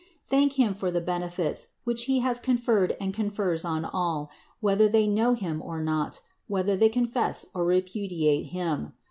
Thank 0.27 0.53
Him 0.53 0.73
for 0.73 0.89
the 0.89 0.99
benefits, 0.99 1.67
which 1.83 2.05
He 2.05 2.21
has 2.21 2.39
conferred 2.39 2.97
and 2.99 3.13
confers 3.13 3.63
on 3.63 3.85
all, 3.85 4.31
whether 4.59 4.87
they 4.89 5.05
know 5.05 5.35
Him 5.35 5.61
or 5.61 5.79
not, 5.83 6.21
whether 6.47 6.75
they 6.75 6.89
confess 6.89 7.45
or 7.53 7.65
repudiate 7.65 8.47
Him. 8.47 8.93